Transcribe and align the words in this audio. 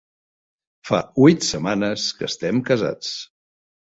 Fa 0.89 1.01
huit 1.23 1.45
setmanes 1.47 2.05
que 2.21 2.27
estem 2.31 2.63
casats. 2.71 3.13